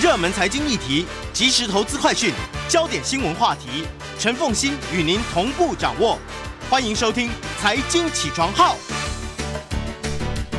[0.00, 2.32] 热门财经议题、即时投资快讯、
[2.70, 3.84] 焦点新闻话题，
[4.18, 6.18] 陈凤欣与您同步掌握。
[6.70, 7.28] 欢迎收听
[7.60, 8.74] 《财经起床号》。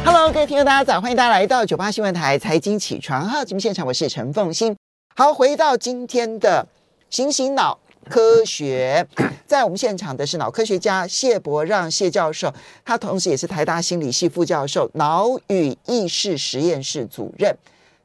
[0.05, 4.77] Hello，各位听众，大家早，欢迎大家来到九八新闻台《财经起床号》节目现场，我是陈凤欣。
[5.15, 6.67] 好，回到今天的
[7.09, 9.07] 醒醒脑科学，
[9.47, 12.53] 在我们现场的是脑科学家谢伯让谢教授，
[12.85, 17.57] 他同时也是台大心理系副教授、脑与意识实验室主任。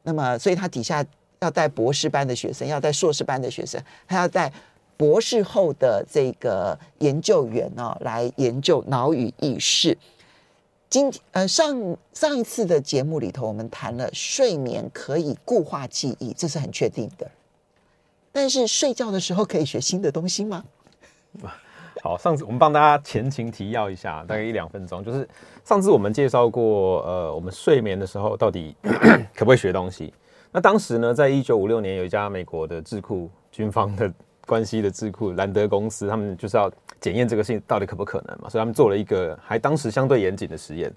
[0.04, 1.04] 那么，所以他底下。
[1.40, 4.52] 要带博士班的学生，要带硕士班的学生，还要带
[4.96, 9.96] 博士后的这个研究员哦，来研究脑与意识。
[10.88, 17.30] 今呃上上一次的节目里头，我们谈了睡眠可以固化记忆，这是很确定的。
[18.32, 20.64] 但是睡觉的时候可以学新的东西吗？
[22.02, 25.28] 好，上次我们帮大家前情提要一下，大概一两分钟，就是
[25.64, 28.76] 上次我们介绍过，呃，我们睡眠的时候到底
[29.34, 30.14] 可不可以学东西？
[30.56, 34.10] 那当时呢，在一九五六年，有一家美国的智库 军方的
[34.46, 40.90] 关系的智库兰德公司，他们就是要检验这个事情到底可不可能嘛，所以他们做了一个还当时相对严谨的实验。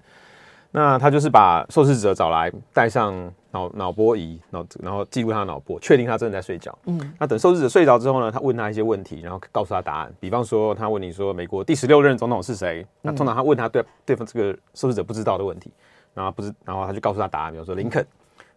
[0.70, 3.14] 那他就是把受试者找来，带上
[3.50, 6.78] 脑脑波仪，脑然后记录他的脑波，确定他真的在睡觉。
[6.86, 6.98] 嗯。
[7.18, 10.10] 那等受试者睡着之后呢，他问他一些问题，然后告诉他答案。
[10.18, 12.86] 比方说，他问你说美国第十六任总统是谁？
[13.02, 15.70] 那通常他问他对对方这个受试者不知道的问题，
[16.14, 18.02] 然后不知，然后他就告诉他答案，比方说林肯。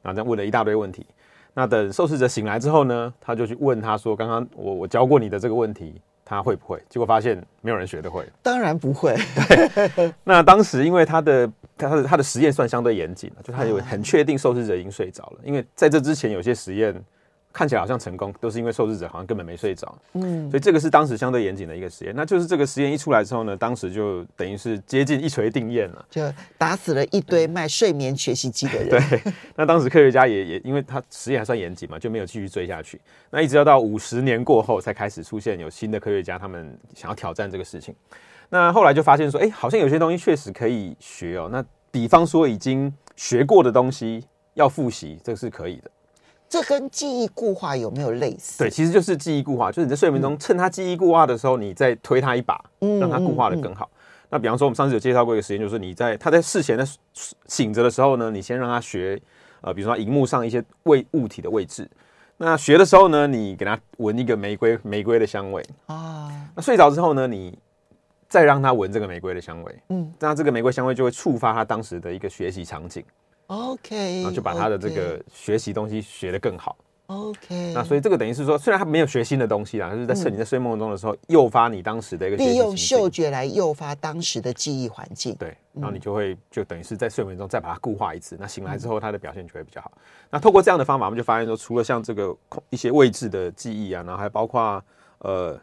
[0.04, 1.04] 然后这样问了一大堆问题，
[1.56, 9.16] 那等受试者醒来之后呢，他就去问他说：“刚刚我我教过你的这个问题，他会不会？”结果发现没有人学得会，当然不会。
[9.96, 16.94] 对， 那当时因为他的他的他的实验算相对严谨，就他有很确定受试者已经睡着了，因为在这之前有些实验。
[17.54, 19.96] 看起来好像成功，都是因为受试者好像根本没睡着。
[20.14, 22.14] 嗯，所以这个是当时相对严谨的一个实验。
[22.16, 26.22] 那就是这个实验一出来之后呢，当时就等于是接近一锤定验了，就
[26.58, 28.90] 打死了一堆卖睡眠学习机的人。
[28.90, 29.22] 对，
[29.56, 33.00] 那当时科学家也也因为他实验还算严谨嘛，就没有继续追下去。
[33.30, 37.94] 那一直要到五十年过后，才开始出现有新的科学家，他们想要挑战这个事情。
[38.50, 41.50] 那后来就发现说，哎，好像有些东西确实可以学哦。
[41.52, 44.26] 那比方说已经学过的东西
[44.56, 45.92] 要复习，这个是可以的。
[46.54, 48.60] 这跟记忆固化有没有类似？
[48.60, 52.64] 对，其实就是记忆固化，就是你在睡眠中趁他记忆固化的时候，你再推他一把，
[53.00, 53.90] 让他固化的更好。
[54.30, 56.88] 那比方说，我们上次有介绍过一个实验，就是你在他在事前的
[57.48, 59.20] 醒着的时候呢，你先让他学，
[59.62, 61.90] 呃，比如说荧幕上一些位物体的位置。
[62.38, 66.30] 那学的时候呢，你给他闻一个玫瑰玫瑰的香味啊。
[66.56, 67.58] 那睡着之后呢，你
[68.30, 73.04] 再让他闻这个玫瑰的香味，嗯，那这个玫瑰香味就会触发他当时的一个学习场景。
[73.54, 76.76] OK，然后就把他的这个学习东西学得更好。
[77.08, 85.36] OK，那所以这个等于是说，虽然他没有学新的东西啦，就是在趁你在睡梦中的时候，诱发你当时的一个利用嗅觉来诱发当时的记忆环境。
[85.36, 89.92] 对，然后你就会就等于是在睡眠中再把它固化一次，那醒来之后它的表现就会比较好。
[90.32, 92.36] 那透过这样的方法，我们就发现说，除了像这个
[92.70, 94.84] 一些位置的记忆啊，然后还包括
[95.20, 95.60] 呃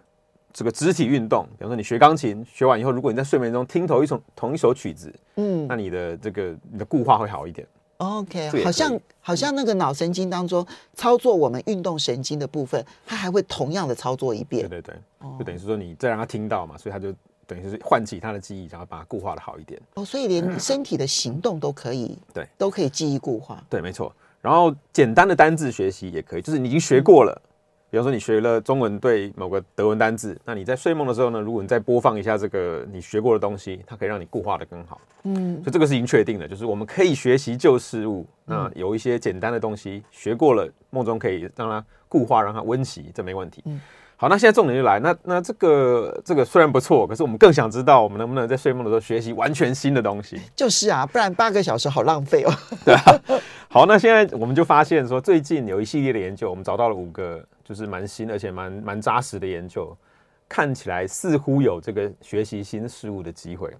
[0.53, 7.67] 这个肢体运动，比方说你学钢琴学完以后，如果你在睡眠中听同一首同一首曲子，嗯，那你的这个你的固化会好一点。
[8.01, 14.67] OK，好像好像那个脑神经当中操作我们运动神经的部分，它还会同样的操作一遍。
[14.69, 17.15] 对对对，就等于是说你再让他听到嘛，所以他就
[17.47, 19.79] 等于是唤起他的记忆，然后把它固化的好一点。
[19.95, 23.63] 哦，所以连身体的行动都可以，对，都可以记忆固化。
[23.69, 24.11] 对，没错。
[24.41, 27.43] 然后简单的单字学习也可以，就是你已经学过了。
[27.91, 35.01] 比方说，你学了中文对某个德文单字，那你在睡梦的时候呢，如果你再播放一下这个你学过的东西，它可以让你固化的更好。
[35.25, 38.25] 嗯，所以这个是已经确定的，就是我们可以学习旧事物。
[38.45, 43.63] 那有一些简单的东西学过了，梦中可以让它固化，让它温习，这没问题。
[43.67, 43.81] 嗯。
[44.17, 50.39] 好，那现在重点就来，那那这个这个虽然不错，可是我们更想知道，我们能不能在睡梦的时候学习完全新的东西？
[50.55, 52.53] 就是啊，不然八个小时好浪费哦。
[52.85, 53.03] 对啊。
[53.69, 59.97] 好，那现在我们就发现说，最近有一系列的研究，我们找到了五个，就是蛮新而且蛮蛮扎实的研究，
[60.49, 63.73] 看起来似乎有这个学习新事物的机会。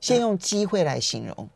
[0.00, 1.48] 先用机会来形容。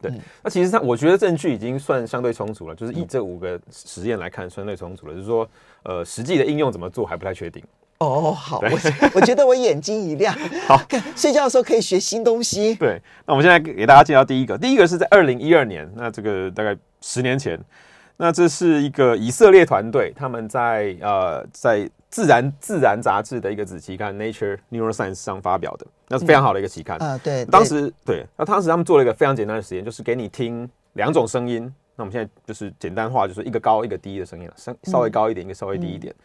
[0.00, 0.10] 对，
[0.42, 5.12] 那其实上我觉得证据已经算相对充足了，就是以这五个实验来看，相对充足了。
[5.12, 5.46] 就是说，
[5.82, 7.62] 呃，实际的应用怎么做还不太确定。
[7.98, 8.78] 哦，好，我
[9.14, 10.34] 我觉得我眼睛一亮。
[10.66, 12.74] 好，看睡觉的时候可以学新东西。
[12.76, 17.58] 对，那我们现在给大家介绍第一个，第一个是在二零一二年，那这个大概十年前，
[18.16, 21.90] 那这是一个以色列团队，他们在呃在。
[22.14, 26.96] 自然自然杂志的一个子期刊《Nature Neuroscience》上发表的，那是非常好的一个期刊。
[26.98, 27.44] 啊、嗯呃，对。
[27.46, 31.62] 当时对，那当时他们做了一个非常简单的实验，就是给你听两种声音。
[31.96, 36.14] 那我们现在就是简单化，就是一个高一个低的声音了，声稍微高一点，一个稍微低一点。
[36.16, 36.22] 嗯、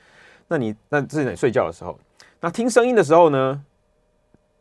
[0.48, 1.98] 那你那这是你睡觉的时候，
[2.40, 3.60] 那听声音的时候呢，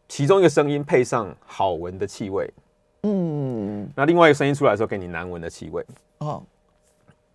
[0.09, 2.51] 其中一个声音配上好闻的气味，
[3.03, 5.85] 嗯，那另外一个声音出来的时候给你难闻的气味。
[6.21, 6.43] 哦。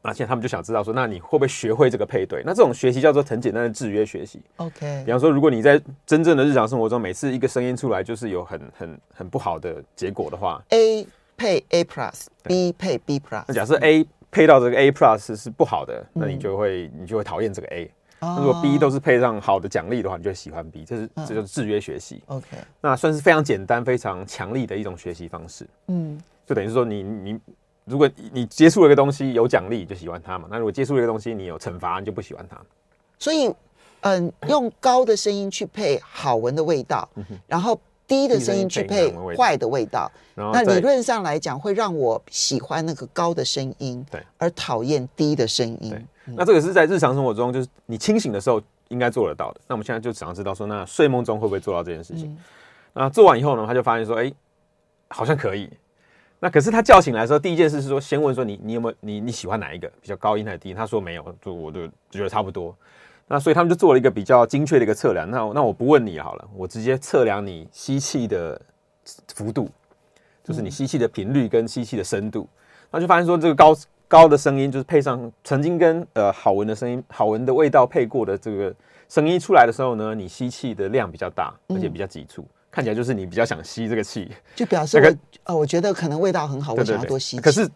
[0.03, 2.43] 而且他们就想知道说，那你会不会学会这个配对？
[2.45, 4.41] 那这种学习叫做很简单的制约学习。
[4.57, 11.07] OK，比方说，如果你在真正的日常生活中，每次一个声音出来就是有很很很不好的结果的话，A
[11.37, 13.45] 配 A plus，B 配 B plus。
[13.47, 17.89] 那假设 A 配到这个 A plus 是不好的，那你就会你就会讨厌这个 A。
[18.19, 20.83] 那如果 B 都是配上好的奖励的话，你就会喜欢 B。
[20.83, 22.21] 这是这就是制约学习。
[22.25, 25.65] OK，那算是非常简单、非常强力的一种学习方式。
[25.87, 27.39] 嗯，就等于是说你你。
[27.85, 30.47] 如果你接触了一个东西有奖励，就喜欢它嘛。
[30.49, 32.57] 那如果接触了一个东西你有惩罚，你就不喜欢它。
[33.19, 33.53] 所以，
[34.01, 37.07] 嗯，用高的声音去配好闻的味道，
[37.47, 40.11] 然后低的声音去配坏的味道。
[40.35, 45.95] 那理论上来讲，会让我喜欢那个高的声音，对，而讨厌低的声音。
[46.25, 49.61] 那这个是在日常生活中，就是你清醒的时候应该做得到的。
[49.67, 52.37] 那我们现在就想要知道说，那睡梦中会不会做到这件事情？
[52.93, 54.31] 那做完以后呢，他就发现说，哎，
[55.09, 55.69] 好像可以。
[56.43, 60.75] 那可是他叫醒来的时候，第一件事是说，先问说你你有没有你你喜欢哪一个比较高音还是低音？
[60.75, 62.75] 他说没有，就我就觉得差不多。
[63.29, 65.31] 那所以他们就做了一个比较精确的一个测量。
[65.31, 68.61] 那那我不问你好了，我直接测量你吸气的
[69.33, 69.69] 幅度，
[70.43, 72.45] 就是你吸气的频率跟吸气的深度。
[72.91, 73.73] 那就发现说，这个高
[74.09, 78.75] 高的声音就是配上曾经跟呃好闻的声音、好闻的味道配过的这个
[79.07, 82.45] 声音出来的时候呢，你吸气的量比较大，而且比较急促。
[82.73, 87.39] 看起来就是你比较想吸这个气，就表示我、那个、呃，我觉得可能味道很好，我想要多吸。
[87.39, 87.69] 可是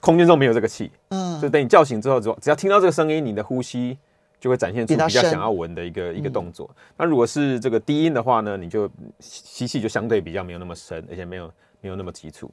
[0.00, 3.96] 空间中没有这个气，嗯，就等你叫醒之后，只只要听到这个声音，你的呼吸
[4.40, 6.68] 就会展现出比较想要闻的一个一个动作。
[6.96, 8.90] 那如果是这个低音的话呢，你就
[9.20, 11.48] 吸气就相对比较没有那么深，而且没有
[11.80, 12.50] 没有那么急促。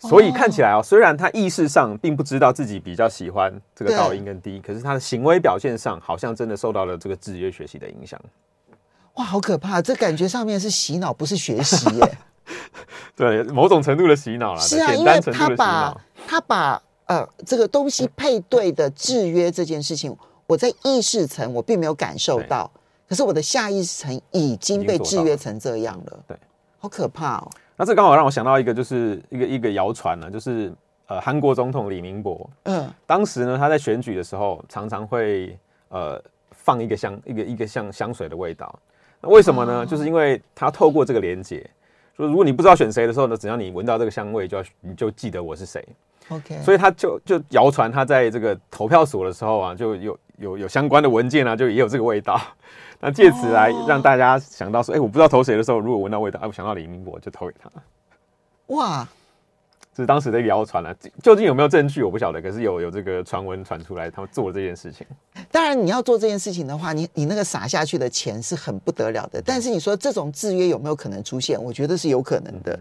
[0.00, 8.20] 所以看起来哦，虽然他意识上并不知道自己比较喜欢这个高音跟低，可是他的行为表现上好像真的受到了这个制约学习的影响。
[9.14, 9.82] 哇，好可怕！
[9.82, 12.18] 这感觉上面是洗脑，不是学习耶。
[13.14, 14.60] 对，某种程度的洗脑了。
[14.60, 20.16] 是啊，因为他把他把呃这个东西配对的制约这件事情，
[20.46, 22.70] 我在意识层我并没有感受到，
[23.06, 26.18] 可是我的下意识层已经被制约成这样了。
[26.26, 26.36] 对，
[26.78, 27.50] 好可怕哦。
[27.76, 30.72] 那这刚好让我想到一个，就是一个一个谣传呢，就是
[31.06, 35.56] 呃韩国总统李明博，嗯，当时呢他在选举的时候常常会
[35.90, 36.20] 呃
[36.50, 38.74] 放一个香一个一个像香水的味道。
[39.22, 39.86] 那为什么呢？
[39.86, 41.64] 就是因为他透过这个连接，
[42.16, 45.82] 说如果你不知道选谁的时候呢，只要你闻到这个香味，就要你就记得我是谁。
[46.28, 52.40] OK，所以他就就谣传他在这个投票所的时候啊，就有有有相关的文件啊，就也有这个味道。
[53.00, 57.70] 那借此来让大家想到说，哎，我不知道投谁的时候，如果闻到味道，哎，我想到李明博，就投给他。
[58.68, 59.08] 哇！
[59.94, 62.40] 这是当时的一个谣传了，究竟有没有证据我不晓得。
[62.40, 65.06] 可是有有这个传闻传出来，他们做了这件事情。
[65.50, 69.42] 当然，你要做这件事情的话，你你那个撒下去的钱是很不得了的。
[69.44, 71.62] 但是你说这种制约有没有可能出现？
[71.62, 72.78] 我觉得是有可能的。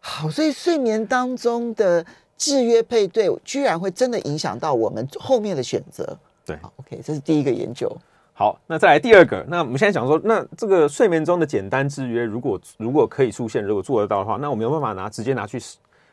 [0.00, 2.04] 好，所以睡眠当中的
[2.36, 6.18] 制约配对，居然会真的影响到我们后面的选择。
[6.44, 7.88] 对，OK，这是第一个研究。
[8.32, 9.44] 好，那再来第二个。
[9.46, 15.62] 那我们现在讲说，那这个睡眠中的简单制约，如果如果可以出现，如果做得到的话，那我没有办法拿直接拿去。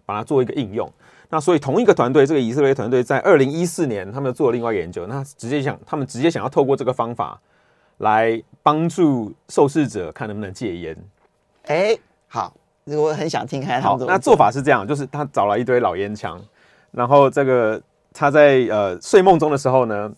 [0.07, 0.89] 把它做一个应用，
[1.29, 7.37] 那所以同一个团队，这个以色列团队在二零一四年，他们做了另外一个研究，那直接想，他们直接想要透过这个方法
[7.97, 10.97] 来帮助受试者看能不能戒烟。
[11.65, 11.93] 哎，
[12.29, 12.53] 好，
[12.85, 13.61] 我很想听。
[13.81, 16.41] 好，那做法是这样，就是他找了一堆老烟枪，
[16.91, 17.81] 然后这个
[18.13, 20.09] 他在呃睡梦中的时候呢，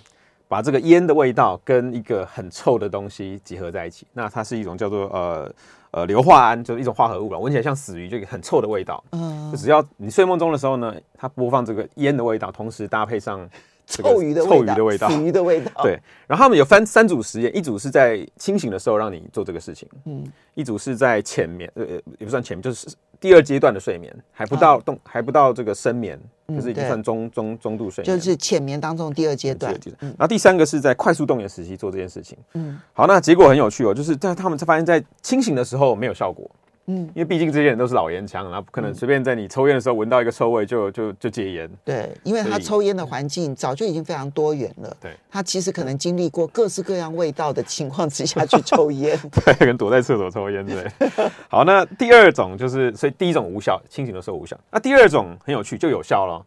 [0.48, 5.54] 把这个烟的味道跟一个很臭的东西结合在一起，那它是一种叫做呃。
[5.94, 9.02] 呃，硫化铵就是一种化合物了，闻起来像死鱼，就很臭的味道。
[9.12, 13.48] 嗯，就只要你睡梦中的时候呢，它播放这个烟的味道，同时搭配上
[13.86, 15.70] 臭鱼的臭鱼的味道，死鱼的味道。
[15.82, 20.24] 对，然后他们有分三组实验，一组是在清醒的时候让你做这个事情，嗯，
[20.54, 21.84] 一组是在浅眠，呃，
[22.18, 22.88] 也不算浅眠，就是
[23.20, 26.18] 第二阶段的睡眠，还不到动，还不到这个深眠。
[26.46, 29.74] 就是已经算中中中度睡眠，就是浅眠当中第二阶段。
[29.98, 32.36] 然后第三个是在快速动眼时期做这件事情。
[32.52, 36.50] 嗯，好，那结果很有趣哦，就是在他们才发现，在清醒的时候没有效果。
[36.86, 41.70] 嗯，因为毕竟这些人都是老烟枪，然后不可能随便在你抽烟的时候闻到一个臭味就就就戒烟。
[41.82, 44.96] 对，因为他抽烟的环境早就已经非常多元了。
[45.00, 49.18] 对，他其实可能经历过各式各样味道的情况之下去抽烟。
[49.32, 50.66] 对，可能躲在厕所抽烟。
[50.66, 50.86] 对。
[51.48, 54.54] 好，那第二种就是，所以第一种无效，清醒的时候无效。
[54.70, 56.44] 那第二种很有趣，就有效了。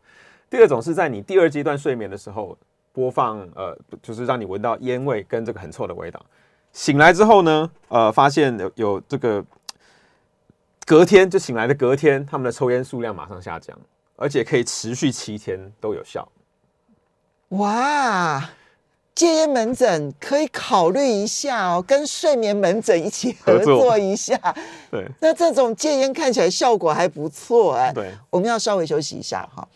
[0.52, 2.56] 第二种是在你第二阶段睡眠的时候
[2.94, 6.24] 播放，呃，就是让你闻到烟味跟这个很臭的味道。
[6.74, 9.44] 醒来之后呢，呃，发现有有这个。
[10.88, 13.78] 隔天就醒来的隔天，他们的抽烟数量马上下降，
[14.16, 16.26] 而且可以持续七天都有效。
[17.50, 18.50] 哇，
[19.14, 24.40] 戒烟门诊可以考虑一下哦，跟睡眠门诊一起合作一下。
[24.90, 27.92] 对，那这种戒烟看起来效果还不错哎。
[27.92, 29.68] 对，我们要稍微休息一下哈。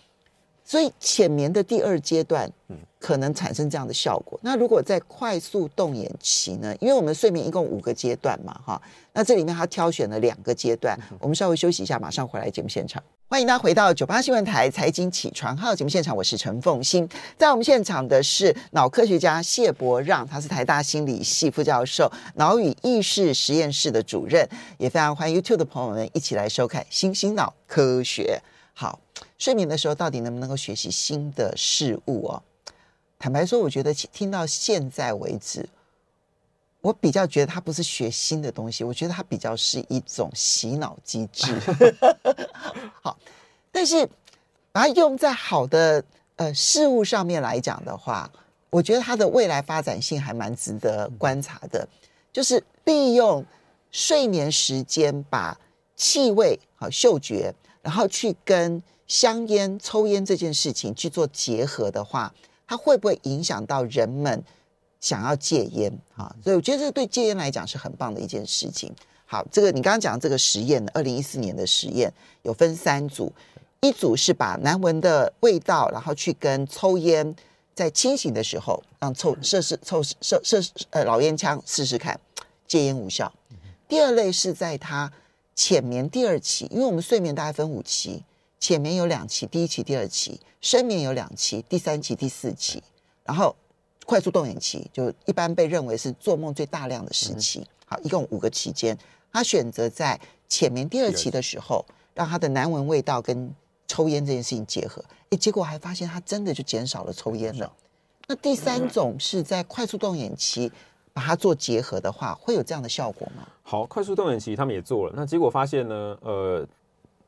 [0.64, 4.40] 所以浅眠的第二阶段，嗯，可能产生这样的效果。
[4.44, 6.74] 那如果在快速动眼期呢？
[6.80, 8.80] 因为我们睡眠一共五个阶段嘛，哈，
[9.12, 10.98] 那这里面他挑选了两个阶段。
[11.20, 13.02] 我们稍微休息一下，马上回来节目现场。
[13.28, 17.08] 欢迎大家回到九八新闻台财经起床号节目现场，我是陈凤欣。
[17.38, 28.40] 在我们现场的是脑科学家谢伯让，他是台大心理系副教授、脑与意识实验室的主任，也非常欢迎 YouTube 的朋友们一起来收看《星星脑科学》。
[28.74, 29.00] 好，
[29.38, 32.44] 睡眠的时候到底能不能够学习新的事物哦？
[33.22, 35.64] 坦白说，我觉得听到现在为止，
[36.82, 41.56] 我比较觉得它不是学新的东西，我觉得它比较是一种洗脑机制。
[43.00, 43.16] 好，
[43.72, 44.10] 但是
[44.72, 46.04] 把它用在好的
[46.38, 48.28] 呃事物上面来讲的话，
[48.72, 51.88] 我觉得它的未来发展性还蛮值得观察的，
[52.34, 53.46] 就是利用
[53.92, 55.56] 睡眠时间把
[55.96, 57.54] 气味和嗅觉。
[57.84, 62.32] 然后去跟香烟、抽烟这件事情去做结合的话，
[62.72, 64.42] 它会不会影响到人们
[65.02, 66.34] 想要戒烟啊？
[66.42, 68.90] 所以我觉得这对戒烟来讲是很棒的一件事情。
[69.26, 72.10] 好，这个你刚刚讲这个实验，二零一四年的实验
[72.44, 73.30] 有分三组，
[73.82, 77.36] 一组是把难闻的味道，然后去跟抽烟
[77.76, 82.18] 在清醒的时候让抽试试抽试试呃老烟枪试试看
[82.66, 83.30] 戒烟无效。
[83.90, 85.12] 第二类是在他。
[85.54, 88.24] 浅眠第二期，因为我们睡眠大概分五期，
[88.62, 92.82] 浅眠有两期，第一期、第二期；深眠有两期，第三期、第四期。
[93.26, 93.56] 然后
[94.06, 97.66] 快速动眼期就一般被认为是做梦最大量的时期。
[97.88, 98.96] 好，一共五个期间，
[99.34, 103.52] 他选择在浅眠第二期的时候，让他的难闻味道跟
[103.88, 107.74] 抽烟这件事情结合，诶，结果还发现他真的就减少了抽烟了。
[108.28, 110.72] 那第三种是在快速动眼期。
[111.14, 113.46] 把它做结合的话，会有这样的效果吗？
[113.64, 116.66] 好，快速动眼期他们也做了，那结果发现呢，呃，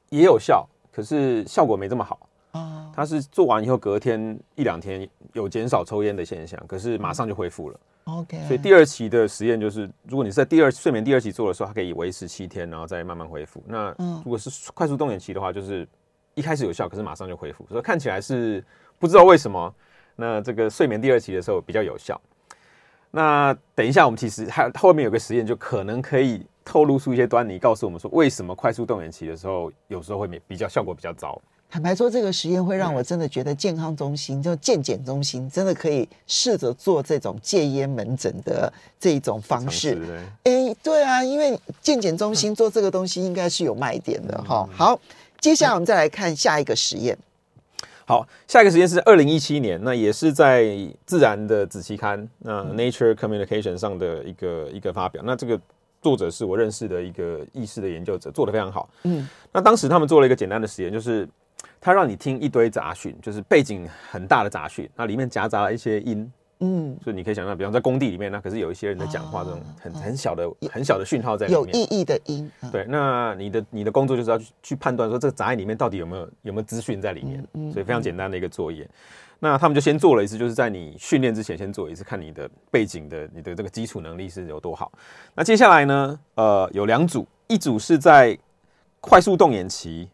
[0.08, 2.92] 也有效，可是效果没这么好啊。
[2.96, 7.80] 他是做完以后，隔天一两天有减少抽烟的现象，可是马上就恢复了。
[8.06, 13.64] OK，所以第二期的实验就是，如果你是在第二睡眠第二期做的时候，它可以维持七天，然后再慢慢恢复。
[13.66, 15.88] 那如果是快速动眼期的话，就是
[16.36, 18.64] 一开始有效，可是马上就恢复，所以看起来是
[19.00, 19.74] 不知道为什么。
[20.16, 22.20] 那这个睡眠第二期的时候比较有效。
[23.10, 31.42] 那等一下，我们其实还后面有个实验，就可能可以透露出一些端倪，告诉我们说为什么快速动眼期的时候有时候会比较效果比较糟。
[31.70, 39.98] 坦白说，这个实验会让我真的觉得健康中心就健检中心真的可以试着做这种戒烟门诊的这一种方式。
[40.44, 44.70] 哎，对啊，因为健检中心做这个东西应该是有卖点的哈。
[44.72, 45.00] 好，
[45.40, 47.18] 接下来我们再来看下一个实验。
[48.06, 50.62] 好，下一个实验是二零一七年，那也是在
[51.08, 55.24] 《自然》的子期刊，那 Nature Communication 上的一个一个发表。
[55.26, 55.60] 那这个
[56.04, 58.88] 作者是我认识的一个意识的研究者，做的非常好。
[59.04, 61.28] 嗯，那当时他们做了一个简单的实验，就是
[61.80, 66.32] 他让你听一堆杂讯，就是背景很大的杂讯，那里面夹杂了一些音。
[66.60, 72.50] 嗯，所以你可以想象，比方在工地里面，那可是有一些人在讲话，这种很很小的、很小的讯号在里面，有意义的音。
[72.72, 77.46] 对，那你的你的工作就是要去去判断说，这个杂音里面到底有没有有没有资讯在里面。
[77.74, 78.88] 所以非常简单的一个作业。
[79.44, 84.90] 那他们就先做了一次，就是在你训练之前先做一次，看你的背景的你的这个基础能力是有多好。
[85.36, 88.38] 那接下来呢，呃，有两组，一组是在
[89.02, 90.08] 快速动眼期，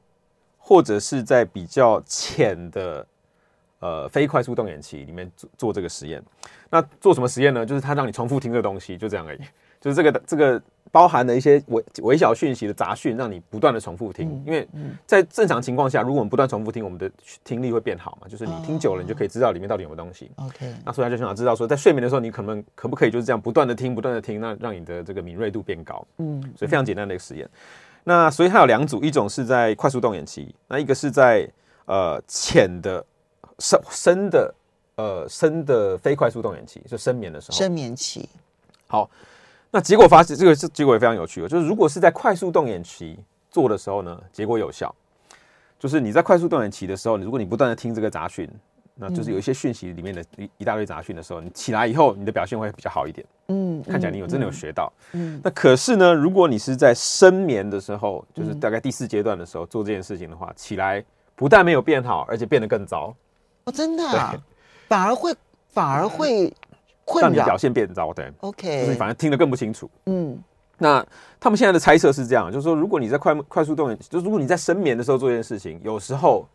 [0.57, 3.05] 或者是在比较浅的。
[3.81, 6.21] 呃，非快速动眼期里面做做这个实验，
[6.69, 7.65] 那做什么实验呢？
[7.65, 9.39] 就是他让你重复听这个东西，就这样而已。
[9.81, 14.43] 就是这个这个包含了一些微微小讯息的杂讯，让你不断的重复听。
[14.45, 14.67] 因为
[15.05, 17.09] 在正常情况下，如果我们不断重复听，我们的
[17.43, 18.27] 听力会变好嘛。
[18.27, 20.31] 就是你听久了，你就可以知道里面到底有没有东西。
[20.38, 20.74] OK。
[20.86, 26.05] 那所以他就想要知道说，在睡眠的时候，你可能可不可以就是这样不断的听，不断的听，那让你的这个敏锐度变高。
[26.17, 26.41] 嗯。
[26.55, 27.50] 所以非常简单的一个实验。
[28.03, 31.48] 那所以它有两组，一种是在快速动眼期，那一个是在
[31.86, 33.05] 呃浅的。
[33.62, 34.55] 深深的，
[34.95, 37.57] 呃，深的非快速动眼期，就深眠的时候。
[37.57, 38.29] 深眠期。
[38.88, 39.09] 好，
[39.71, 43.17] 那结果发现这个是结果也非常有趣，就是如果是在快速动眼期
[43.51, 44.93] 做的时候呢，结果有效。
[45.77, 48.49] 就是你在快速动眼期的时候，如果你不断的听这个杂讯，
[48.95, 53.25] 那就是有一些讯息里面的一一大堆杂讯的时候，你起来以后，你的表现会比较好一点。
[53.47, 54.91] 嗯，看起来你有真的有学到。
[55.13, 61.01] 嗯，那可是呢，如果你是在深眠的时候，就是大概第四阶段的时候做这件事情的话，起来
[61.33, 63.15] 不但没有变好，而且变得更糟。
[63.63, 64.35] 哦、真的、啊，
[64.89, 65.33] 反而会
[65.69, 66.53] 反而会
[67.19, 68.13] 让你表现变糟。
[68.13, 69.89] 对，OK，就是你反而听得更不清楚。
[70.05, 70.37] 嗯，
[70.77, 71.05] 那
[71.39, 76.47] 他们现在的猜测是这样，就是说，如果你在快快速动眼，就如果你在深眠的时候做一件事情，有时候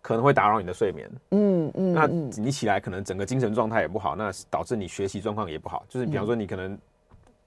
[0.00, 1.10] 可能会打扰你的睡眠。
[1.32, 5.84] 嗯嗯，那你起来可能整个精神状态也不好，那导致你学习状况也不好。
[5.88, 6.78] 就是比方说，你可能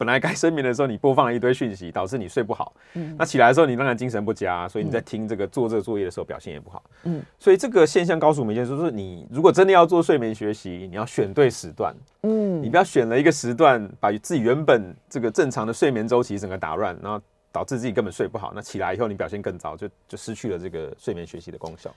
[0.02, 2.74] 本来该睡眠的时候，你播放了一堆讯息，导致你睡不好。
[2.96, 6.82] 嗯，那起来的时候，你当然精神不佳，所以你在听这个做这个作业的时候表现也不好。
[7.04, 11.96] 嗯，所以这个现象告诉我们一件事，就是你如果真的要做睡眠学习，你要选对时段。
[12.24, 18.52] 嗯，你不要选了一个时段，把自己原本这个正常的睡眠周期整个打乱，然后导致自己根本睡不好。
[18.56, 21.94] 那起来以后你表现更糟，就就失去了这个睡眠学习的功效。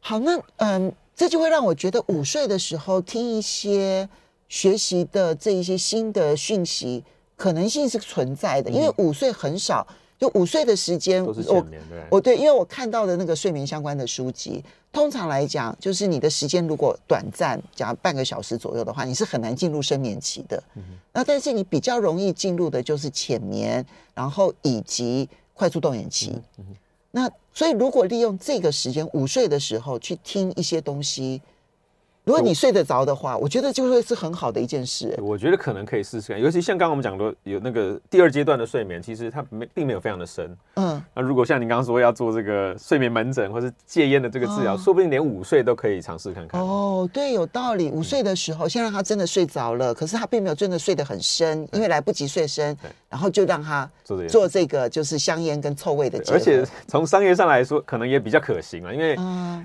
[0.00, 4.06] 好，那嗯，这就会让我觉得午睡的时候听一些
[4.48, 7.02] 学习的这一些新的讯息，
[7.36, 9.86] 可能性是存在的，因为午睡很少，
[10.18, 11.22] 就午睡的时间
[12.10, 20.62] 我对，因为我看到的那个睡眠相关的书籍，通常来讲，就是你的时间如果短暂，讲半个小时左右的话，你是很难进入深眠期的。
[20.76, 26.40] 嗯、那但是你比较容易进入的就是浅眠，然后以及快速动眼期。
[27.10, 31.42] 那所以如果利用这个时间午睡的时候去听一些东西。
[32.26, 35.16] 如果你睡得着的话，我觉得就会是很好的一件事。
[35.22, 40.56] 我觉得可能可以试试看，尤其像刚刚我们讲的，有那个第二阶段的睡眠，其实它没并没有非常的深。
[40.74, 46.60] 嗯，那如果像你刚刚说要做这个睡眠门诊或是戒烟的这个治疗，哦、说不定连午睡都可以尝试看看。
[46.60, 47.90] 哦，对，有道理。
[47.92, 52.76] 午睡的时候，先让他真的睡着了，可是他并没有真的睡得很深，因为来不及睡深，
[53.08, 53.88] 然后就让他
[54.28, 56.20] 做这个就是香烟跟臭味的。
[56.32, 59.16] 而且从商业上来说，可能也比较可行啊，因为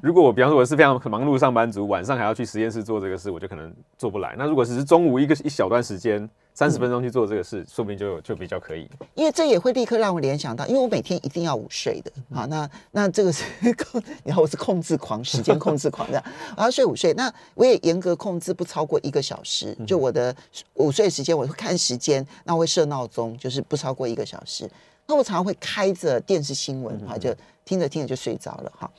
[0.04, 2.46] 如果我比方说我是非常忙碌上班族，晚上还要去。
[2.52, 4.36] 实验室做这个事，我就可能做不来。
[4.38, 8.90] 那如果只是中午一个一小段时间，三十分钟去做这个事，嗯、说不定就就比较可以。
[9.16, 12.12] 因为这也会立刻让我联想到，因为我每天一定要午睡的。
[12.34, 16.24] 好，那那这个是 控，然后我是控制狂，时间控制狂这样，
[16.58, 17.14] 我要睡午睡。
[17.14, 19.74] 那我也严格控制不超过一个小时。
[19.88, 20.36] 就我的
[20.74, 24.70] 午睡时间，我会看时间，那我会设闹钟，就是不超过一个小时。
[25.08, 28.92] 那我常常会开着电视新闻，哈，就听着听着就睡着了，哈。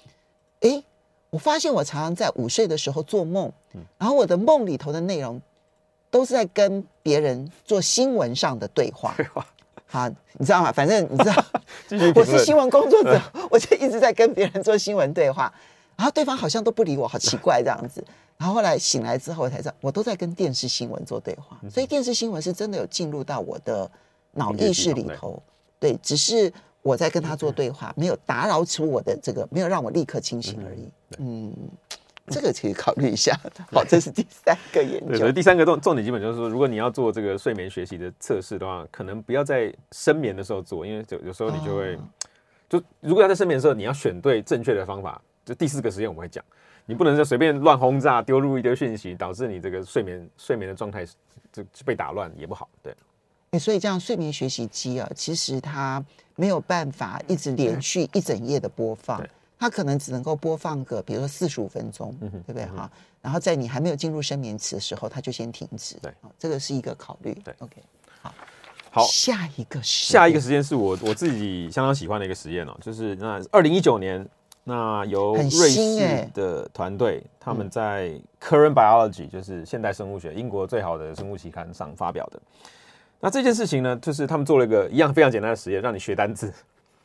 [0.61, 0.83] 诶。
[1.33, 3.51] 我发现我常常在午睡的时候做梦，
[3.97, 5.41] 然后我的梦里头的内容
[6.11, 9.17] 都是在跟别人做新闻上的对话。
[9.87, 10.71] 好，你知道吗？
[10.71, 11.45] 反正你知道，
[12.15, 13.19] 我是新闻工作者，
[13.51, 15.51] 我就一直在跟别人做新闻对话，
[15.97, 18.05] 然后对方好像都不理我，好奇怪这样子。
[18.37, 23.91] 然后后来醒来之后，我才知道我都在跟电视新闻做对话，所以电视新闻是真的有进入到我的
[24.33, 25.43] 脑意识里头。
[25.81, 26.53] 对，只是。
[26.85, 30.91] 我在跟他做对话，没有打扰出我的这个，没有让我立刻清醒而已。
[31.19, 31.53] 嗯，
[32.29, 33.39] 这个可以考虑一下。
[33.73, 35.31] 好，这是第三个研究。
[35.33, 41.99] 第三个重重点基本就是说，如果你要做这个睡眠学习的测试的话，可能不要在深眠的时候做，因为有有时候你就会，
[42.69, 45.21] 就如果要在深眠的时候，你要选对正确的方法。
[45.45, 46.45] 就第四个实验我们会讲，
[46.87, 51.05] 你不能就随便乱轰炸，丢入一堆讯息，导致你这个睡眠睡眠的状态
[51.53, 52.69] 就被打乱，也不好。
[52.81, 52.95] 对。
[53.59, 56.03] 所以这样睡眠学习机啊，其实它
[56.37, 59.29] 没有办法一直连续一整夜的播放，对
[59.63, 62.91] 它可能只能够播放个，比如说四十五分钟，对不对哈？
[63.21, 65.95] 然后在你还没有进入深眠期的时候，它就先停止。
[66.03, 67.33] 对，这个是一个考虑。
[67.45, 67.77] 对，OK，
[68.21, 68.35] 好，
[68.91, 74.29] 好，下一个下一个时间是我我自己相当喜欢的一个实验哦，就是那二零一九年，
[74.65, 78.09] 那由瑞士的团队他们在
[78.41, 82.43] 《Current Biology》就是现代生物学，英国最好的生物期刊上发表的。
[83.21, 86.53] 那这件事情呢，就是他们做了一个一样非常简单的实验，让你学单字。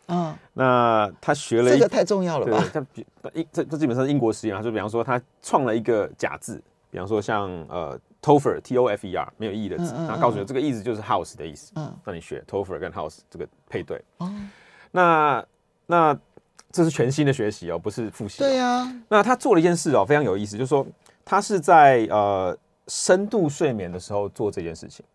[0.07, 2.63] 嗯，那他学了一这个太重要了吧？
[2.71, 11.71] 对，他英这这基本上是英国实验啊，就比方说他创了一个假字，比方说像呃 Topher T O F E R 没有意义的字，然后告诉你这个意思就是 house 的意思。
[11.75, 14.01] 嗯，让你学 Topher 跟 house 这个配对。
[14.17, 14.33] 哦，
[14.91, 15.45] 那
[15.85, 16.17] 那
[16.71, 18.39] 这是全新的学习哦，不是复习。
[18.39, 18.89] 对呀。
[19.09, 20.85] 那他做了一件事哦，非常有意思，就是说
[21.25, 25.05] 他是在呃深度睡眠的时候做这件事情。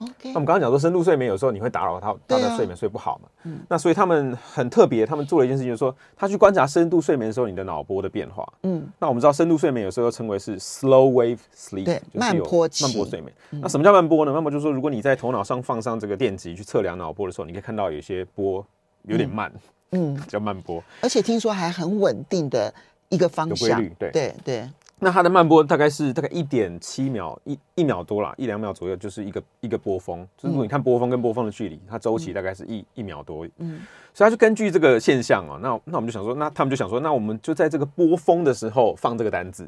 [0.00, 3.28] 那我们刚刚讲说，深度睡眠有时候你会打扰他，他的睡眠睡不好嘛。
[3.42, 3.58] 嗯。
[3.68, 8.50] 那所以他们很特别，他们做了一件事情，就是说他去观察深度睡眠的时候你的脑波的变化。
[8.62, 8.88] 嗯。
[8.98, 12.84] 那我们知道深度睡眠有时候称为是 slow wave sleep，对，慢波期。
[12.84, 13.30] 慢波睡眠。
[13.50, 14.32] 嗯、那什么叫慢波呢？
[14.32, 18.64] 慢波就是说，如果你在头脑上放上这个电极去测量脑波的时候，你可以看到有些波
[19.02, 19.52] 有点慢。
[19.92, 20.18] 嗯。
[20.26, 20.82] 叫慢波。
[21.02, 22.72] 而且听说还很稳定的
[23.10, 23.78] 一个方向。
[23.78, 23.94] 规律。
[23.98, 24.68] 对对对。
[25.02, 30.26] 那它的慢波大概是大概一点七秒，一一秒多啦，一两秒左右就是一个一个波峰。
[30.36, 33.46] 就是如果你看波峰跟波峰的距离，它周期大概是一一秒多。
[33.56, 33.80] 嗯，
[34.12, 39.66] 所以他就根据这个现象啊，那那我们就想说，那他们就想说，那我们就在这个波峰的时候放这个单子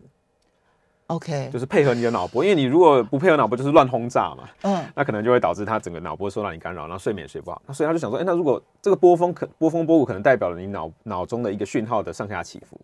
[1.06, 4.44] ，OK，就是配合你的脑波，因为你如果不配合脑波，就是乱轰炸嘛。
[4.62, 7.62] 嗯，那可能就会导致他整个脑波受到你干扰，然后睡眠睡不好。
[7.66, 12.78] 那所以他就想说，哎，那如果这个波峰可波峰波谷可能代表了你脑脑中的一个讯号的上下起伏。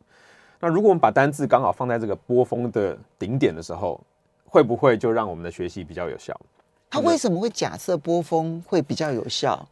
[0.60, 4.00] 那如果我们把单字刚好放在这个波峰的顶点的时候，
[4.44, 6.34] 会不会就让我们的学习比较有效？
[6.90, 9.68] 他为什么会假设波峰会比较有效？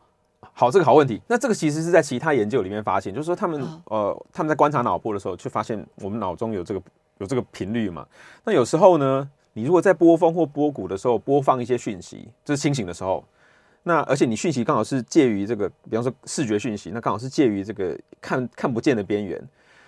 [0.53, 1.21] 好，这个好问题。
[1.27, 6.81] 那这个其实是在其他研究里面发现，就是说他们呃他们在观察脑波的时候，就发现我们脑中有这个
[7.19, 8.07] 有这个频率嘛。
[8.45, 13.25] 那有时候呢，你如果在波峰或波谷的时候播放一些讯息，就是清醒的时候，
[13.83, 19.43] 那而且你讯息刚好是介于这个，比方说视觉讯息，那刚好是介于这个看看不见的边缘。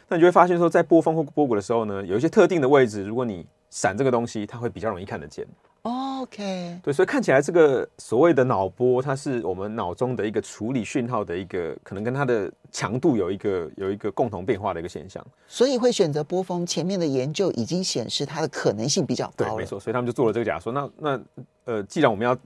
[0.09, 5.47] 那你就会发现说，在波峰或波谷的时候呢，有一些特定的位置，如果你闪这个东西，它会比较容易看得见。
[5.83, 15.25] OK，对，所以看起来这个所谓的脑波，它是我们脑中的一个处理讯号的一个，可能跟它的强度有一个有一个共同变化的一个现象。
[15.47, 19.47] 所以会选择波峰，前面的研究已经显示它的可能性比较高。
[19.47, 20.73] 对，没错，所以他们就做了这个假说。
[20.73, 21.21] 那那
[21.65, 22.37] 呃，既然我们要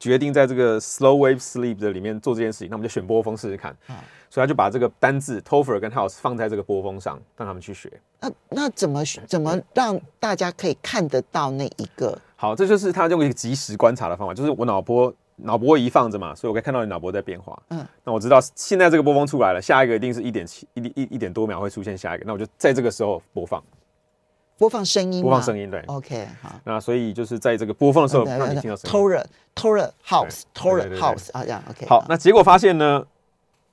[0.00, 3.70] 决定在这个 slow wave sleep 的里面做这件事情，那我们就选波峰试试看。
[3.86, 7.92] 啊，所以他就把这个单字 Topher 跟 House 放在这个波峰上，让他们去学。
[8.18, 12.18] 那那怎么怎么让大家可以看得到那一个？
[12.34, 17.62] 好，这就是他用一个即时观察的方法，就是我脑波脑波仪放着嘛，所以我可以看到你脑波在变化。
[17.68, 23.62] 嗯，那我知道现在这个波峰出来了，下一个一定是一点七一一一点多秒会出现下一个，那我就在这个时候播放。
[24.60, 26.60] 播放声音，播放声音，对，OK，好。
[26.64, 28.94] 那所以就是在这个播放的时候，让你听到声音。
[28.94, 31.86] Torah，Torah House，Torah House 啊，这样 OK。
[31.86, 33.02] 好，那结果发现呢，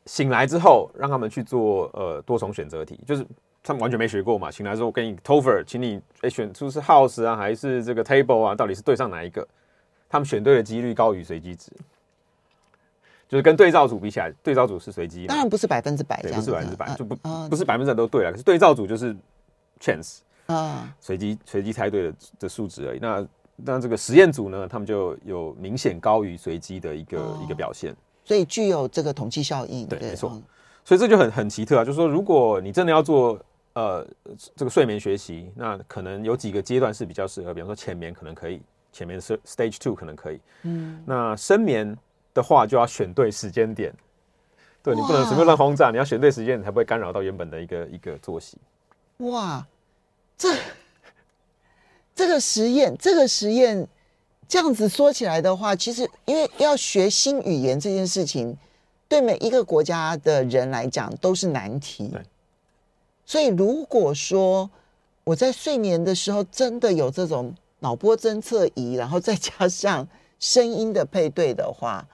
[0.06, 3.28] 醒来之后让他们去做呃多重选择题，就是
[3.62, 4.50] 他们完全没学过嘛。
[4.50, 9.45] 醒来之后给你 Topher，请你哎选出是 House 啊还是这个 Table 啊，到底是对上哪一个？
[10.08, 11.69] 他们选对的几率高于随机值，
[13.28, 17.13] 就是跟对照组比起来，对照组是随机，当然不是百分之百，不是百分之百，就不
[17.50, 18.32] 不是百分之百都对了。
[18.32, 19.13] 可是对照组就是
[19.82, 20.19] chance。
[20.48, 23.00] 啊，随机随机猜对的的数值而已。
[23.00, 29.88] 那那这个实验组呢，他们就有明显高于随机的一个、哦、一个表现，所以具有这个统计效应。
[29.88, 30.30] 对，对没错。
[30.34, 30.44] 嗯、
[30.86, 33.40] 所以这就很很奇特啊，就是说，如果你真的要做
[33.74, 34.06] 呃
[34.56, 40.40] 这个睡眠学习，那可能有几个阶段是比较适合，比方说浅眠可能可以，浅眠是 stage two 可能可以。
[40.62, 41.98] 嗯，那深眠
[42.34, 43.92] 的话就要选对时间点，
[44.84, 48.58] 对你不能随便乱轰炸，你要选对时间，你才不会干扰到原本的一个一个作息。
[49.18, 49.66] 哇。
[50.38, 50.56] 这
[52.13, 53.88] 这个实验，这个实验
[54.47, 58.56] 这样子说起来的话，其实因为要学新语言这件事情，
[59.08, 62.08] 对每一个国家的人来讲都是难题。
[62.10, 62.21] 对
[63.26, 64.69] 所以如果说
[65.23, 70.08] 我在睡眠的时候真的有这种脑波侦测仪，然后再加上
[70.39, 72.06] 声音的配对的话，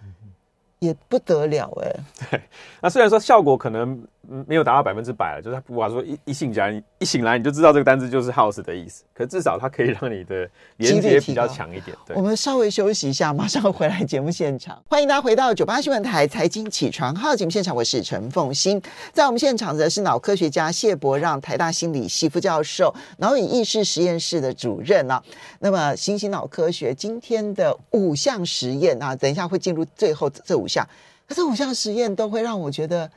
[0.79, 1.99] 也不得了哎、欸。
[2.31, 2.41] 对，
[2.81, 4.07] 那虽然说效果可能。
[4.47, 11.95] 没有达到百分之百了，就是他不管说一一醒来，一醒来你就知道这个单字就是 house 的意思，可至少它可以让你的连接比较强一点。
[12.05, 14.81] 对，我们稍微休息一下，马上回来节目现场。
[14.87, 18.81] 欢迎大家回到九八新闻台财经起床号节目现场，我是陈凤欣，
[19.11, 25.21] 在我们现场的是脑科学家谢伯让，台大心理系副教授，脑与意识实验室的主任啊。
[25.59, 30.87] 那么新兴脑科学今天的五项实验啊，等一下会进入最后这五项，
[31.27, 33.11] 可这五项实验都会让我觉得。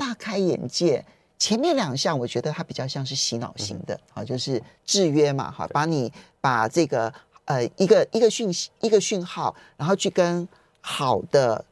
[0.00, 1.04] 大开眼界，
[1.38, 6.10] 前面两项我觉得它比较像是洗脑型的，好，就是制约嘛，好，把你
[6.40, 7.12] 把这个
[7.44, 10.48] 呃一个一个讯息一个讯号，然后去跟
[10.80, 11.62] 好的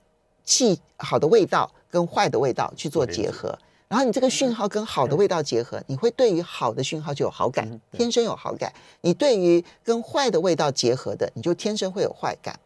[0.45, 12.61] 气好的味道跟坏的味道去做结合，然后你这个讯号跟好的味道结合，你会对于好的讯号就有好感，天生有好感；你对于跟坏的味道结合的，你就天生会有坏感。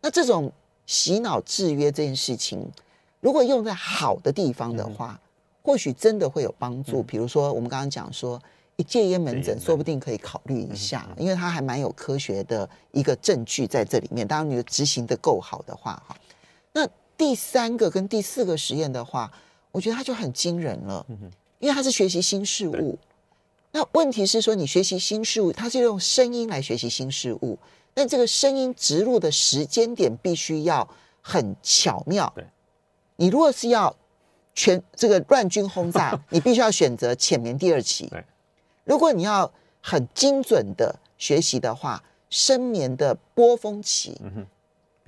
[0.00, 0.52] 那这种
[0.86, 2.70] 洗脑制约这件事情。
[3.20, 5.20] 如果用在好的地方的话，
[5.62, 7.02] 或许真的会有帮助。
[7.02, 8.40] 比如说，我们刚刚讲说，
[8.76, 14.26] 一戒烟门诊，说不定可以考虑一下，因为它还蛮有科学的一个证据在这里面。
[14.26, 16.16] 当然，你执行的够好的话，哈。
[16.72, 19.30] 那第三个跟第四个实验的话，
[19.72, 21.04] 我觉得它就很惊人了，
[21.58, 22.96] 因为它是学习新事物。
[23.72, 27.58] 那问题是说，你学习新事物，它是用声音来学习新事物，
[27.92, 30.88] 但这个声音植入的时间点必须要
[31.20, 32.32] 很巧妙。
[33.20, 33.94] 你如果是要
[34.54, 38.10] 全这个乱军轰炸， 你必须要选择浅眠第二期。
[38.84, 39.50] 如果你要
[39.82, 44.16] 很精准的学习的话，深眠的波峰期。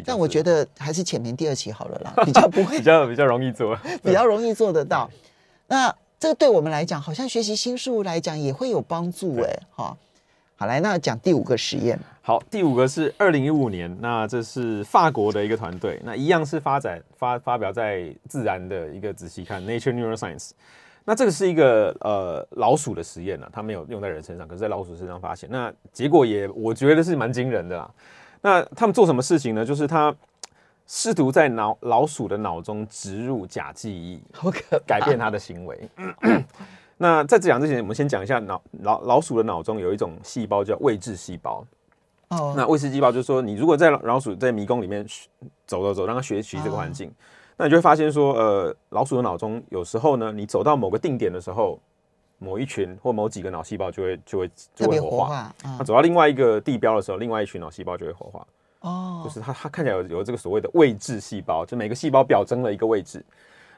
[0.05, 5.09] 但我觉得还是浅眠第二期好了啦， 比较不会比较比较容易做， 比较容易做得到。
[5.69, 9.97] 那这个对我们来讲，好像学习新事物来讲也会有帮助哎，哈。
[10.61, 11.99] 好，来，那讲第五个实验。
[12.21, 20.49] 好，第五个是二零一五年，那这是法国的一个团队，那一样是发展发发表在《自然》的一个仔细看《Nature Neuroscience》。
[21.07, 27.91] 那这个是一个呃老鼠的实验呢，它没有用在人身上，可是在老鼠身上发现，那结果也我觉得是蛮惊人的啦。
[28.43, 29.65] 那他们做什么事情呢？
[29.65, 30.15] 就是他
[30.87, 34.21] 试图在脑老鼠的脑中植入假记忆，
[34.87, 35.89] 改变它的行为。
[37.03, 41.65] 那在这讲之前，我们先讲一下脑老老鼠的脑中有一种细胞叫位置细胞。
[42.29, 45.03] 哦，那位置细胞就是说，你如果在老鼠在迷宫里面
[45.67, 47.13] 走走走，让它学习这个环境，哦、
[47.57, 51.81] 那你就会发现说，呃，老鼠的脑中有时候呢，你走到某个定点的时候，
[52.39, 55.55] 某一群或某几个脑细胞就会就会就会活化。
[55.65, 58.47] 那、嗯、走到另外一个地标的时候，另外一群脑细胞就会活化。
[58.81, 63.25] 哦，就是它它看起来有有这个所谓的位置细胞，就每个细胞表征了一个位置。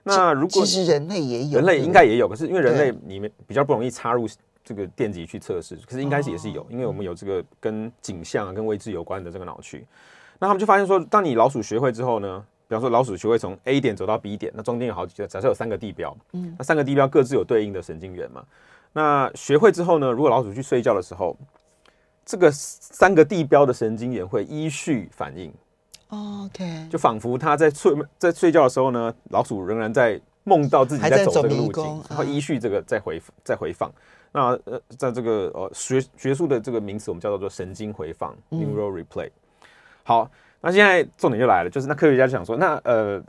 [0.05, 4.29] 那如果其实人类也有，人类应该也有，可是因为人类里面比较不容易插入
[4.65, 9.87] 这个电极去测试，可是应该是也是有，因为我们有这个跟景象啊、跟位置有关的这个脑区。
[10.39, 18.45] 那他们就发现说，当你老鼠学会之后呢，比方说老鼠学会从 A 点走到 B 点，那中间有好几个，假设有三个地标，嗯，那三个地标各自有对应的神经元嘛。
[18.93, 21.37] 那学会之后呢，如果老鼠去睡觉的时候，
[22.25, 25.53] 这个三个地标的神经元会依序反应。
[26.13, 33.91] OK，就仿佛他在睡在睡觉的时候呢，老鼠仍然在梦到自己在走这个路径，然后依序这个再回再回放。
[34.31, 39.31] 那呃，在这个呃学学术的这个名词，我们叫做神经回放 （neural replay）。
[40.03, 43.23] 好，那现在重点就来了，就是那科学家就想说，那呃，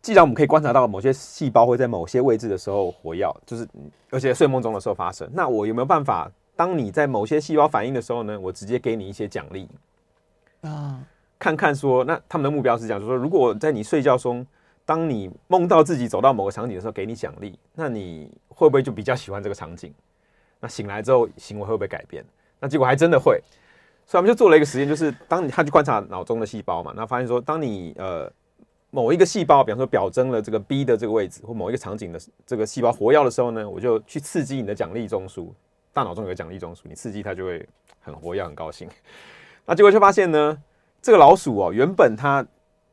[0.00, 3.68] 既然我们可以观察到某些细胞会在某些位置的时候活跃，就是
[4.10, 9.68] 而且睡梦中的时候发生，那我有没有办法，当你在某些细胞反应的时候呢，我直接给你一些奖励
[10.62, 10.98] 啊？
[11.38, 14.46] 看看说，那他们的目标是这样，就是说，如果在你睡觉中，
[14.84, 19.92] 当你梦到自己走到某个场景的时候，给你奖励，那你会不会就比较喜欢这个场景？
[20.60, 22.24] 那醒来之后行为会不会改变？
[22.58, 23.38] 那结果还真的会，
[24.06, 28.32] 所以我们就做了一个实验，就是当你他去观察脑中的细胞嘛，那发现说，当你呃
[28.90, 35.48] 某一个细胞，比方说表征了这个 B 的这个位置或某一个场景的这个细胞活跃的时候呢，我就去刺激你的奖励中枢，
[35.92, 37.68] 大脑中有个奖励中枢，你刺激它就会
[38.00, 38.88] 很活跃、很高兴。
[39.66, 40.56] 那结果就发现呢。
[41.06, 42.44] 这个老鼠哦，原本它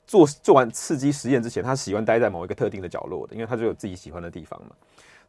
[0.05, 4.75] 做做完刺激实验之前，它喜欢待在某一个特定的角落的，因为它就有自己喜欢的地方嘛。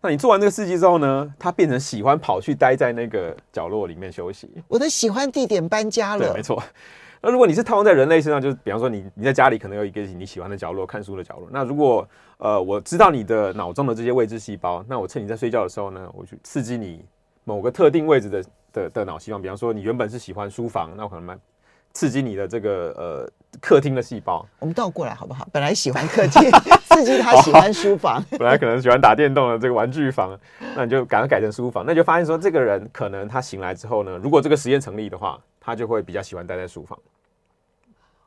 [0.03, 4.51] 那你做完这个刺激之后呢，它变成喜欢跑去待在那个角落里面休息。
[4.69, 6.27] 我的喜欢地点搬家了。
[6.27, 6.63] 对，没错。
[7.23, 11.49] 那如果你是套用在人类身上，就是比方说你你在家里可能有一个你喜欢的角落，看书的角落。
[11.51, 17.03] 那如果呃我知道你的脑中的这些位置细胞，那我趁你在睡觉的时候呢，我去刺激你
[17.45, 18.45] 某个特定位置的
[18.75, 19.39] 的的脑细胞。
[19.39, 21.41] 比方说你原本是喜欢书房，那我可能蛮。
[21.95, 23.31] 刺激你的这个呃
[23.61, 25.49] 客厅的细胞，我们倒过来好不好？
[25.53, 26.51] 本来喜欢客厅，
[26.91, 28.23] 刺激他喜欢书房。
[28.33, 30.37] 本来可能喜欢打电动的这个玩具房，
[30.75, 31.85] 那你就赶快改成书房。
[31.87, 36.99] 那就发现说，这个人可能他醒来之后呢，如果这个实验成立的话，他就会比较喜欢待在书房。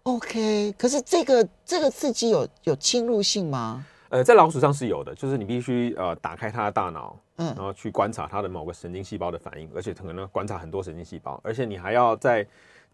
[0.04, 3.86] OK，可是这个这个刺激有有侵入性吗？
[4.08, 12.48] 呃，在老鼠上是有的，就是你必须呃打开它的大脑，嗯，然后去观察它的某个神经细胞的反应，而且可能观察很多神经细胞，而且你还要在。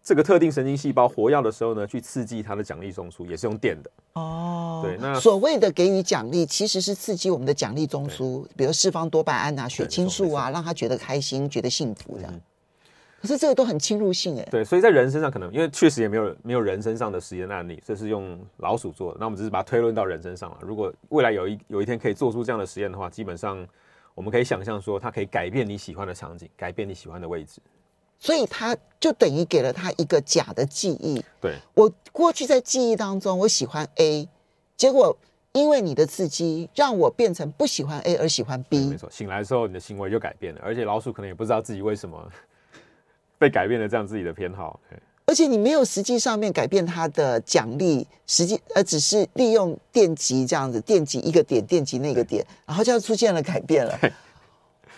[0.04, 3.90] 这个特定神经细胞活跃的时候呢，去刺激它的奖励中枢，也是用电的。
[4.12, 12.30] 哦，对，那所谓的给予奖励，其实是刺激我们的奖励中枢，比如释放多巴胺啊、血清素啊，让他觉得开心、觉得幸福这样。
[12.34, 12.40] 嗯、
[13.22, 14.46] 可是这个都很侵入性哎。
[14.50, 19.16] 对，所以在人身上可能，因为确实也没有没有人身上的实验案例，这是用老鼠做的。
[19.18, 20.58] 那我们只是把它推论到人身上了。
[20.60, 23.66] 如果未来有一有一天可以做出这样的实验的话，基本上
[24.14, 27.58] 我们可以想象说，它可以改变你喜欢的场景，改变你喜欢的位置。
[28.18, 31.22] 所以他就等于给了他一个假的记忆。
[31.40, 34.26] 对，我过去在记忆当中，我喜欢 A，
[34.76, 35.14] 结果
[35.52, 38.86] 因为你的刺激，让我变成不喜欢 A 而喜欢 B。
[38.86, 42.30] 没错，醒来的时候你的行为就改变了，而且老鼠可能也不知道自己为什么
[43.38, 44.80] 被改变了这样自己的偏好。
[45.26, 53.98] 而且你没有实际上面改变它的奖励，实际呃只是利用电极这样子，电极一个点，电极那个点，然后就出现了改变了。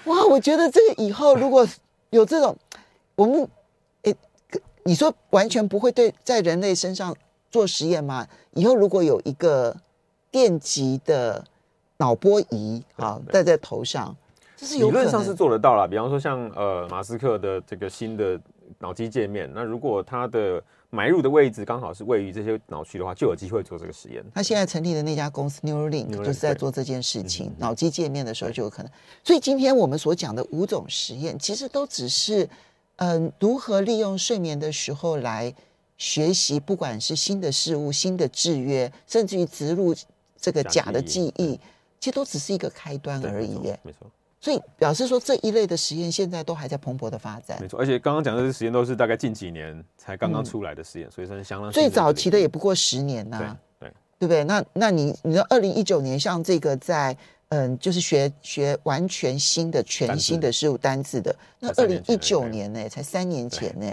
[0.05, 1.67] 哇，我觉得这个以后如果
[2.11, 2.57] 有这种。
[3.17, 3.49] 我们，
[4.03, 4.15] 诶，
[4.85, 7.17] 你说完全不会对在人类身上
[7.51, 8.27] 做实验吗？
[8.53, 9.75] 以后如果有一个
[10.31, 11.43] 电极的
[11.97, 14.15] 脑波仪啊戴在头上，
[14.55, 15.89] 这是有理论上是做得到了。
[15.89, 18.39] 比方说像呃马斯克的这个新的
[18.79, 24.23] 脑机界面，那如果它的埋入的位置刚好是位于这些脑区的话，就有机会做这个实验。
[24.35, 28.93] 他现在成立的那家公司 Neuralink 就是在做这件事情，脑机界面的时候就有可能。
[29.25, 32.47] 所以今天我们所讲的五种实验，其实都只是。
[32.97, 35.55] 嗯，如何利用睡眠的时候来
[35.99, 39.95] 学习，不管是新的事物、新的制约，甚至于植入
[40.41, 41.61] 这个假的记忆，
[42.01, 43.55] 其实都只是一个开端而已。
[43.65, 44.11] 耶，没错。
[44.41, 47.59] 所以表示说，这一类的实验现在都还在蓬勃的发展。
[47.61, 53.59] 没错，而且刚刚讲的这些实验都是大概近几年才刚刚出来的实验，嗯、所以算是相当最早期的也不过十年呐、啊。
[53.79, 54.45] 对，对不对？
[54.45, 57.17] 那那你你知道，二零一九年像这个在。
[57.51, 61.35] 嗯，就是学学完全新的、全新的事物单字的。
[61.61, 63.87] 那二零一九年呢，才三年前呢。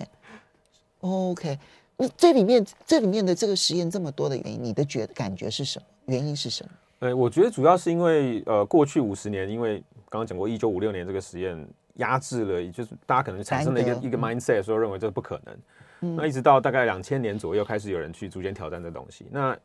[1.01, 1.59] OK，
[1.97, 5.85] 那这里面这里面的这个实验这么多的原因，你的觉感觉是什么？
[6.05, 6.71] 原因是什么？
[6.99, 9.77] 呃，我觉得主要是因为呃，过去五十年，因为
[10.09, 15.55] 刚刚讲过一九五六年这个实验压制了，也就是大家可能产生了一个一个 mindset，说认为这不可能。
[16.01, 16.15] 嗯。
[16.15, 19.27] 那一直到大概两千年左右，开始有人去逐渐挑战这东西。
[19.29, 19.55] 那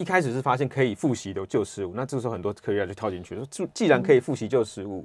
[0.00, 5.04] 一开始是发现可以复习的旧事物，那这个时候很多科学家就跳进去说，既然可以复习旧事物，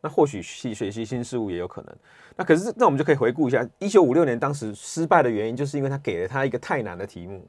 [0.00, 1.96] 那或许去学习新事物也有可能。
[2.36, 7.46] 那可是，那我们就可以回顾一下，一九五六年当时失败的原因，就是因为他给了他一个太难的题目，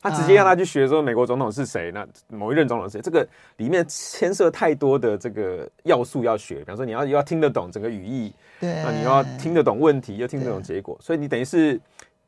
[0.00, 11.78] 他直接让他去学说美国总统是谁，那某一任总统是谁，这个里面牵涉太多的这个要素要学，比方说你要又要听得懂整个语义，对，那你又要听得懂问题，又听得懂结果，所以你等于是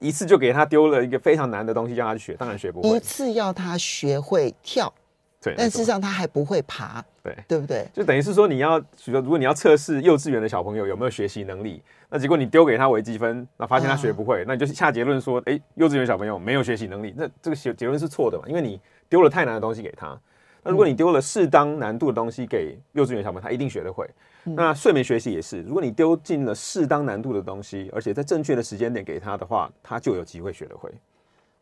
[0.03, 4.93] 一次就给他丢了一个非常难的东西让他去学，当然学不会，一次要他学会跳。
[5.41, 7.85] 对，但事实上他还不会爬，对，对不对？
[7.93, 18.45] 就等于是说，你要，比如说，如果你要测试幼稚园的小朋友有没有学习能力，那结果你丢给他微积分，那发现他学不会，啊、那你就下结论说，哎，幼稚园小朋友没有学习能力，那这个结结论是错的嘛？
[18.47, 20.17] 因为你丢了太难的东西给他。
[20.63, 24.09] 那如果你丢了适当难度的东西给幼稚园小朋友，他一定学得会。
[24.45, 30.91] 嗯、那睡眠学习也是，如果你丢进了适当难度的东西，而且在正确的时间点给他的话，他就有机会学得会。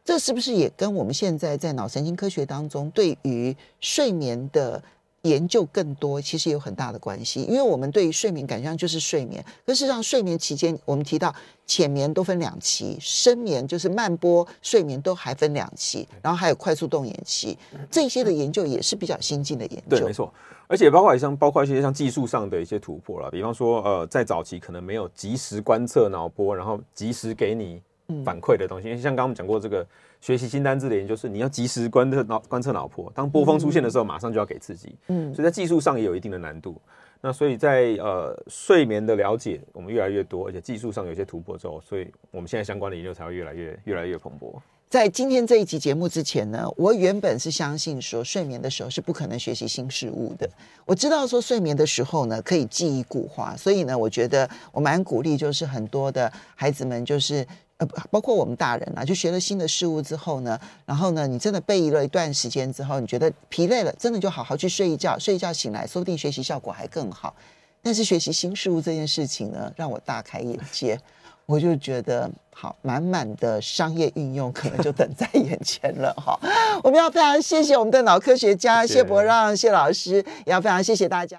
[0.02, 4.82] 这是不是也跟我们现在在脑神经科学当中对于睡眠的
[5.22, 7.42] 研究更多，其实有很大的关系？
[7.42, 11.34] 因为我们对于睡眠感觉上就是睡眠，可事实上睡眠期间，我们提到
[11.66, 17.58] 浅眠都分两期，深眠就是慢波睡眠都还分两期，然后还有快速动眼期，
[17.90, 19.98] 这些的研究也是比较新进的研究。
[19.98, 20.32] 对，没错，
[20.66, 27.82] 而且包括像包括一些像技术上的一些突破了，比方说呃，在早期可能没有及时观测脑波，然后及时给你。
[28.24, 29.86] 反馈的东西，因为像刚刚我们讲过这个
[30.20, 34.94] 学习新单字的研究，是你要及时观测脑观测脑波，当波峰出现的时候，马上就要给刺激。
[35.08, 36.80] 嗯，所以在技术上也有一定的难度。
[37.22, 44.54] 那所以在呃睡眠的了解，我们越来越多，而且技术上有些突破之后，所以我们现在相关的研究才会越来越越来越蓬勃。
[44.88, 50.48] 在今天这一集节目之前呢，我原本是相信说睡眠的时候是不可能学习新事物的。
[50.84, 57.46] 我知道说睡眠的时候呢，可以记忆固化，所以呢，我觉得我蛮鼓励，就是很多的孩子们就是。
[57.80, 67.34] 呃，包括我们大人啊，就学了新的事物之后呢，然后呢，你真的背了一段时间之后，你觉得疲累了，真的就好好去睡一觉，睡一觉醒来，说不定学习效果还更好。
[67.82, 71.00] 但是学习新事物这件事情呢，让我大开眼界，
[71.46, 76.38] 我就觉得好，满满的商业运用可能就等在眼前了哈。
[76.84, 81.28] 我们要非常谢谢我们的脑科学家谢，谢伯让谢老师，也要非常谢谢大家。